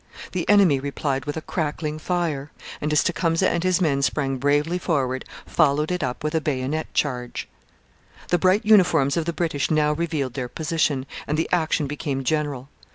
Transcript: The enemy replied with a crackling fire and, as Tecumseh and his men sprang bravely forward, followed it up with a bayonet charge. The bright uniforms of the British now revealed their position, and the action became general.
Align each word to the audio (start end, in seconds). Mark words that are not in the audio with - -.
The 0.31 0.49
enemy 0.49 0.79
replied 0.79 1.25
with 1.25 1.37
a 1.37 1.43
crackling 1.43 1.99
fire 1.99 2.49
and, 2.81 2.91
as 2.91 3.03
Tecumseh 3.03 3.47
and 3.47 3.63
his 3.63 3.79
men 3.79 4.01
sprang 4.01 4.37
bravely 4.37 4.79
forward, 4.79 5.25
followed 5.45 5.91
it 5.91 6.01
up 6.01 6.23
with 6.23 6.33
a 6.33 6.41
bayonet 6.41 6.91
charge. 6.95 7.47
The 8.29 8.39
bright 8.39 8.65
uniforms 8.65 9.15
of 9.15 9.25
the 9.25 9.31
British 9.33 9.69
now 9.69 9.93
revealed 9.93 10.33
their 10.33 10.49
position, 10.49 11.05
and 11.27 11.37
the 11.37 11.47
action 11.51 11.85
became 11.85 12.23
general. 12.23 12.67